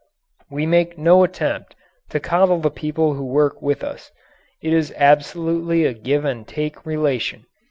[0.49, 1.75] We make no attempt
[2.09, 4.09] to coddle the people who work with us.
[4.59, 7.45] It is absolutely a give and take relation.